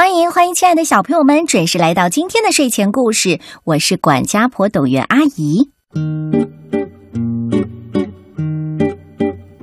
[0.00, 3.38] 欢迎欢迎，亲爱的小朋友们，准时来到今天的睡前故事。
[3.64, 5.68] 我是管家婆董月阿姨。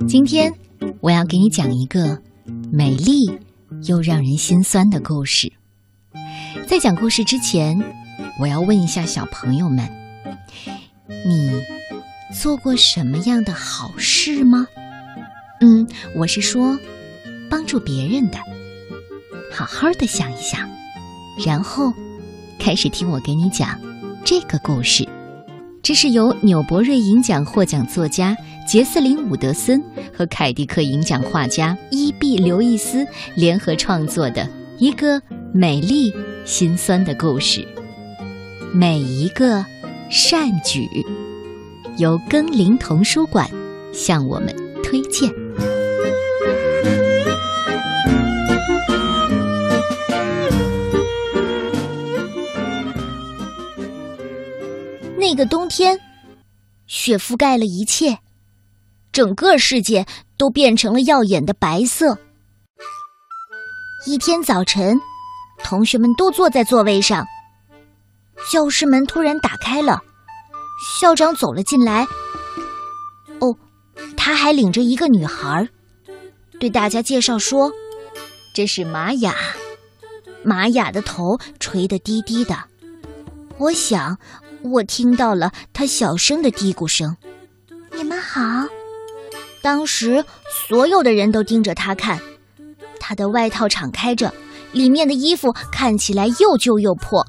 [0.06, 0.54] 今天
[1.00, 2.22] 我要给你讲一个
[2.72, 3.28] 美丽
[3.88, 5.52] 又让人心酸的故事。
[6.68, 7.76] 在讲故事之前，
[8.40, 9.90] 我要问一下小朋友们：
[11.26, 11.60] 你
[12.32, 14.68] 做过什么样的好事吗？
[15.60, 15.84] 嗯，
[16.14, 16.78] 我是说
[17.50, 18.38] 帮助别人的。
[19.50, 20.68] 好好的想一想，
[21.44, 21.92] 然后
[22.58, 23.78] 开始听我给你讲
[24.24, 25.08] 这个故事。
[25.82, 28.36] 这是由纽伯瑞银奖获奖作家
[28.66, 29.82] 杰斯林·伍德森
[30.16, 34.46] 和凯迪克银奖画家伊碧·刘易斯联合创作的
[34.78, 35.20] 一个
[35.52, 36.12] 美丽
[36.44, 37.66] 心酸的故事。
[38.72, 39.64] 每一个
[40.10, 40.86] 善举，
[41.96, 43.48] 由耕林童书馆
[43.92, 45.32] 向我们推荐。
[55.28, 56.00] 那个冬天，
[56.86, 58.18] 雪覆盖了一切，
[59.12, 60.06] 整个世界
[60.38, 62.16] 都变成了耀眼的白色。
[64.06, 64.98] 一天早晨，
[65.62, 67.26] 同学们都坐在座位上，
[68.50, 70.00] 教室门突然打开了，
[70.98, 72.06] 校长走了进来。
[73.40, 73.54] 哦，
[74.16, 75.68] 他还领着一个女孩，
[76.58, 77.70] 对大家介绍说
[78.56, 79.34] ：“这是玛雅。”
[80.42, 82.56] 玛雅的头垂得低低的，
[83.58, 84.18] 我想。
[84.62, 87.16] 我听到了他小声的嘀咕声
[87.96, 88.40] ：“你们好。”
[89.62, 90.24] 当时
[90.66, 92.18] 所有的人都盯着他看，
[93.00, 94.32] 他的外套敞开着，
[94.72, 97.26] 里面的衣服看起来又旧又破。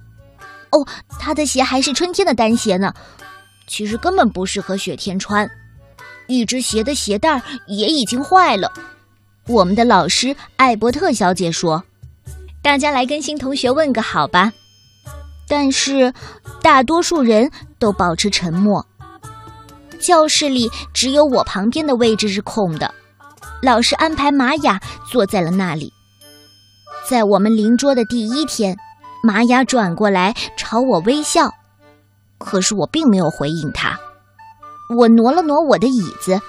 [0.72, 0.86] 哦，
[1.20, 2.94] 他的鞋还是春天的单鞋呢，
[3.68, 5.50] 其实根本不适合雪天穿。
[6.28, 8.72] 一只鞋的鞋带也已经坏了。
[9.48, 11.84] 我们的老师艾伯特小姐说
[12.62, 14.54] ：“大家来跟新同学问个好吧。”
[15.50, 16.14] 但是，
[16.62, 18.86] 大多数人都保持沉默。
[20.00, 22.94] 教室里只有我旁边的位置是空的，
[23.64, 25.92] 老师安排玛雅坐在了那里。
[27.10, 28.78] 在我们邻桌的第一天，
[29.24, 31.52] 玛雅转过来朝我微笑，
[32.38, 34.00] 可是我并没有回应他。
[34.96, 36.40] 我挪了挪我的椅子，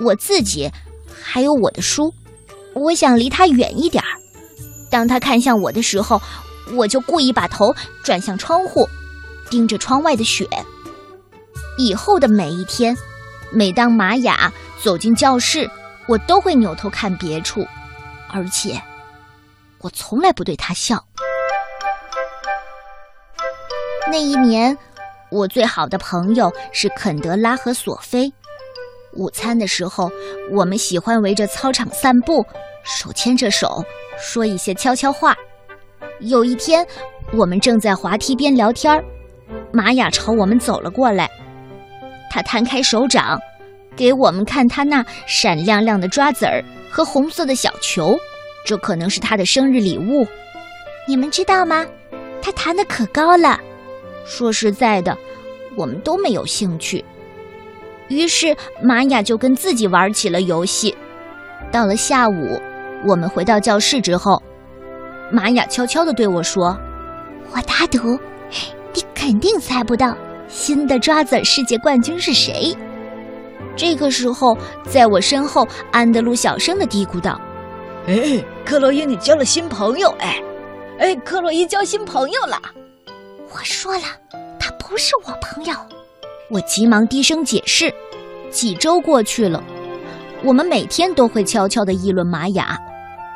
[0.00, 0.68] 我自己
[1.22, 2.12] 还有我的书，
[2.74, 4.10] 我想离他远一点儿。
[4.90, 6.20] 当他看向我的时候。
[6.74, 8.88] 我就故意把头转向窗户，
[9.48, 10.48] 盯着窗外的雪。
[11.78, 12.96] 以后的每一天，
[13.50, 15.68] 每当玛雅走进教室，
[16.06, 17.66] 我都会扭头看别处，
[18.30, 18.80] 而且
[19.78, 21.04] 我从来不对他笑。
[24.10, 24.76] 那一年，
[25.30, 28.32] 我最好的朋友是肯德拉和索菲。
[29.14, 30.10] 午餐的时候，
[30.52, 32.44] 我们喜欢围着操场散步，
[32.84, 33.84] 手牵着手，
[34.20, 35.36] 说一些悄悄话。
[36.20, 36.86] 有一天，
[37.32, 39.02] 我们正在滑梯边聊天
[39.72, 41.30] 玛雅朝我们走了过来。
[42.28, 43.40] 她摊开手掌，
[43.96, 48.18] 给我们看她那闪亮亮的抓子儿和红色的小球，
[48.66, 50.26] 这可能是她的生日礼物。
[51.08, 51.86] 你们知道吗？
[52.42, 53.58] 她弹的可高了。
[54.26, 55.16] 说实在的，
[55.74, 57.02] 我们都没有兴趣。
[58.08, 60.94] 于是玛雅就跟自己玩起了游戏。
[61.72, 62.60] 到了下午，
[63.08, 64.42] 我们回到教室之后。
[65.30, 66.76] 玛雅悄悄地对我说
[67.52, 68.18] ：“我打赌，
[68.92, 70.16] 你肯定猜不到
[70.48, 72.76] 新的抓子世界冠军是谁。”
[73.76, 74.56] 这个时候，
[74.88, 77.40] 在我身后，安德鲁小声地嘀咕道
[78.08, 80.42] ：“哎，克洛伊，你交了新朋友哎！
[80.98, 82.60] 哎，克洛伊交新朋友了。”
[83.52, 84.04] 我说了，
[84.58, 85.74] 他不是我朋友。
[86.50, 87.92] 我急忙低声解释。
[88.50, 89.62] 几周过去了，
[90.42, 92.76] 我们每天都会悄悄地议论玛雅。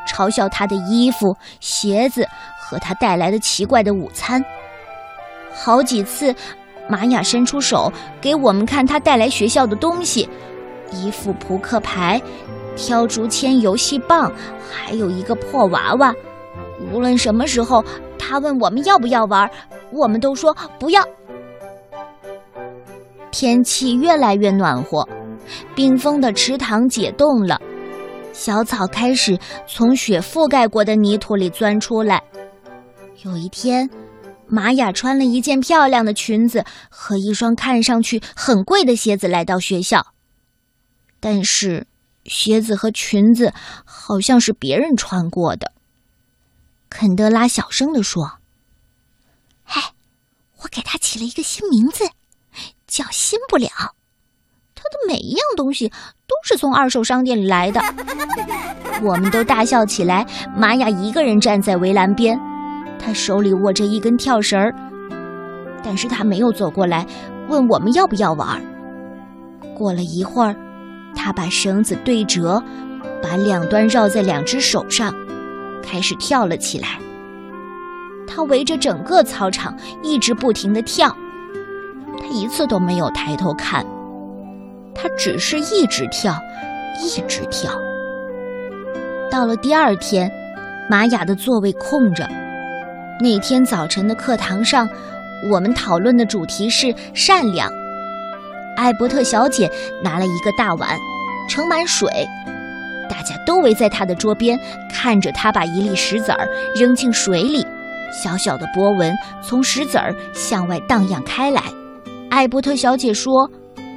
[0.07, 2.27] 嘲笑他的衣服、鞋子
[2.59, 4.45] 和他带来的奇怪的午餐。
[5.53, 6.35] 好几次，
[6.89, 10.29] 玛雅伸出手给我们看他带来学校的东西：
[10.91, 12.21] 一副扑克牌、
[12.77, 14.33] 挑竹签游戏棒，
[14.71, 16.15] 还有一个破娃娃。
[16.93, 17.85] 无论什么时候，
[18.19, 19.49] 他问我们要不要玩，
[19.93, 21.03] 我们都说不要。
[23.31, 25.09] 天气越来越暖和，
[25.75, 27.61] 冰封的池塘解冻了。
[28.35, 32.23] 小草开始从雪覆盖过的泥土里钻出来。
[33.23, 33.89] 有一天，
[34.49, 40.09] 玛雅穿了一件漂亮的裙子和一双看上去很贵的鞋子来到学校，
[41.21, 41.87] 但是
[42.25, 43.55] 鞋子和裙子
[43.85, 45.73] 好像是别人穿过的。
[46.91, 48.39] 肯德拉小声地说
[49.65, 49.81] ：“嘿，
[50.59, 52.05] 我给他起了一个新名字，
[52.87, 53.69] 叫新不了。”
[55.07, 57.81] 每一样东西都是从二手商店里来的。
[59.03, 60.27] 我们都大笑起来。
[60.57, 62.39] 玛雅一个人站在围栏边，
[62.99, 64.75] 他手里握着一根跳绳儿，
[65.83, 67.07] 但是他没有走过来
[67.49, 68.63] 问我们要不要玩。
[69.77, 70.55] 过了一会儿，
[71.15, 72.63] 他把绳子对折，
[73.23, 75.13] 把两端绕在两只手上，
[75.83, 76.99] 开始跳了起来。
[78.27, 81.15] 他围着整个操场一直不停地跳，
[82.19, 83.85] 他一次都没有抬头看，
[84.95, 86.35] 他只是一直跳，
[87.03, 87.73] 一直跳。
[89.31, 90.31] 到了第二天，
[90.89, 92.29] 玛雅的座位空着。
[93.21, 94.89] 那天早晨的课堂上，
[95.51, 97.71] 我们讨论的主题是善良。
[98.77, 99.71] 艾伯特小姐
[100.03, 100.99] 拿了一个大碗，
[101.49, 102.09] 盛满水，
[103.09, 104.59] 大家都围在她的桌边，
[104.93, 107.65] 看着她把一粒石子儿扔进水里。
[108.13, 109.13] 小小的波纹
[109.43, 111.63] 从石子儿向外荡漾开来。
[112.31, 113.51] 艾伯特小姐说：“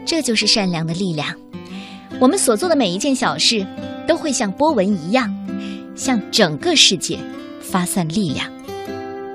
[0.08, 1.28] 这就是善良的力量。
[2.20, 3.64] 我们所做的每一件小事，
[4.08, 5.32] 都会像波纹一样，
[5.96, 7.20] 向整个世界
[7.62, 8.50] 发散力量。”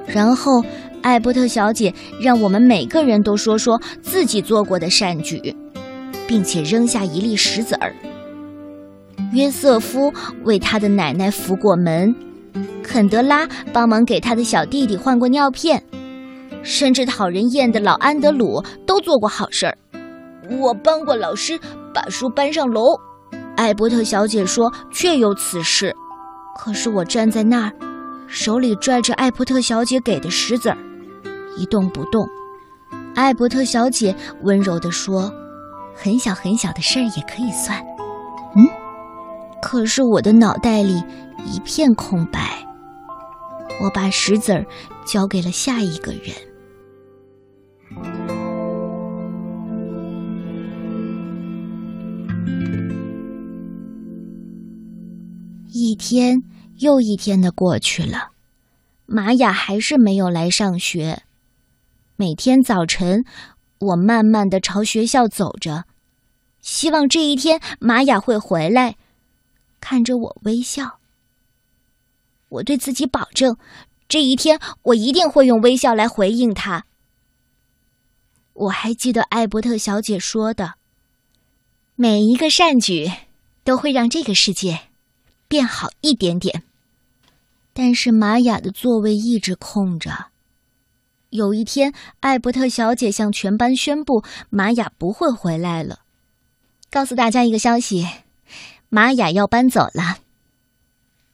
[0.09, 0.65] 然后，
[1.03, 5.55] 艾伯特小姐让我们每个人都说说自己做过的善举，
[6.27, 7.95] 并且扔下一粒石子儿。
[9.33, 10.13] 约瑟夫
[10.45, 12.15] 为他的奶奶扶过门。
[12.83, 15.83] 肯德拉帮忙给他的小弟弟换过尿片，
[16.63, 19.79] 甚至讨人厌的老安德鲁都做过好事儿。
[20.51, 21.59] 我帮过老师
[21.95, 22.97] 把书搬上楼，
[23.57, 25.95] 艾伯特小姐说确有此事。
[26.59, 27.73] 可是我站在那儿，
[28.27, 30.77] 手里拽着艾伯特小姐给的石子儿，
[31.57, 32.29] 一动不动。
[33.15, 35.33] 艾伯特小姐温柔地说
[35.95, 37.79] ：“很小很小的事儿也可以算。”
[38.57, 38.67] 嗯，
[39.63, 41.03] 可是我的脑袋里
[41.45, 42.41] 一片空白。
[43.83, 44.65] 我把石子儿
[45.05, 46.35] 交给了下一个人。
[55.75, 56.43] 一天
[56.79, 58.31] 又一天的过去了，
[59.07, 61.23] 玛雅还是没有来上学。
[62.17, 63.25] 每天早晨，
[63.79, 65.85] 我慢慢的朝学校走着，
[66.61, 68.97] 希望这一天玛雅会回来，
[69.81, 70.99] 看着我微笑。
[72.49, 73.57] 我对自己保证，
[74.09, 76.85] 这一天我一定会用微笑来回应他。
[78.53, 80.75] 我还记得艾伯特小姐说的
[82.03, 83.13] ：“每一个善举
[83.63, 84.81] 都会让这个世界
[85.47, 86.65] 变好一点点。”
[87.73, 90.11] 但是玛雅的座位一直空着。
[91.31, 96.01] 有一天，艾伯特小姐向全班宣布，玛雅不会回来了，
[96.91, 98.05] 告诉大家一个消息：
[98.89, 100.19] 玛雅要搬走了。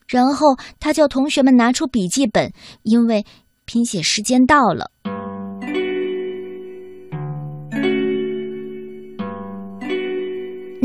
[0.07, 3.25] 然后他叫同学们拿出笔记本，因为
[3.65, 4.91] 拼写时间到了。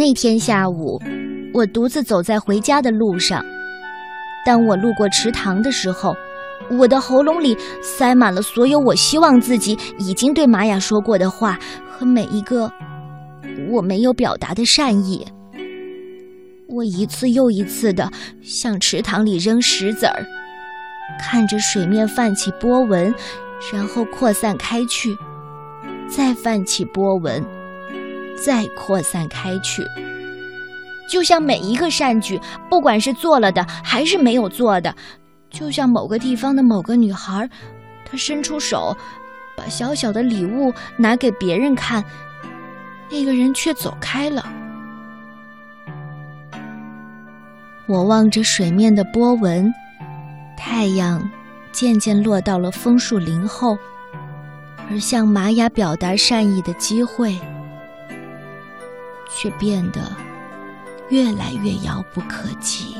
[0.06, 1.02] 那天下午，
[1.54, 3.42] 我独自走在回家的路上。
[4.46, 6.14] 当我路过池塘的时候，
[6.72, 11.58] 我的喉咙里塞满了所有我希望自己已经对玛雅说过的话
[11.90, 12.70] 和每一个
[13.72, 15.26] 我没有表达的善意。
[16.68, 18.12] 我一次又一次的
[18.42, 20.26] 向池塘里扔石子儿，
[21.22, 23.16] 看着水面泛起波纹，
[23.72, 25.16] 然后扩散开去，
[26.10, 27.42] 再泛起波纹，
[28.36, 29.84] 再扩散开去。
[31.10, 32.40] 就像每一个善举，
[32.70, 34.96] 不管是做了的还是没有做的，
[35.50, 37.48] 就像某个地方的某个女孩，
[38.06, 38.96] 她伸出手，
[39.56, 42.04] 把小小的礼物拿给别人看，
[43.12, 44.44] 那个人却走开了。
[47.86, 49.72] 我望着水面的波纹，
[50.58, 51.30] 太阳
[51.72, 53.78] 渐渐落到了枫树林后，
[54.90, 57.38] 而向玛雅表达善意的机会
[59.36, 60.16] 却变得
[61.10, 62.96] 越来越遥不可及。